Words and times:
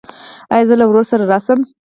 ایا 0.53 0.67
زه 0.69 0.75
له 0.79 0.85
ورور 0.87 1.05
سره 1.11 1.23
راشم؟ 1.31 1.59